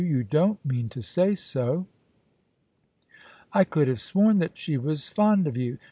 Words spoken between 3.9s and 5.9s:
sworn that she was fond of you.